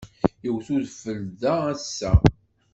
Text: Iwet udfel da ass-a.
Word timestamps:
Iwet 0.47 0.67
udfel 0.75 1.23
da 1.41 1.53
ass-a. 1.73 2.11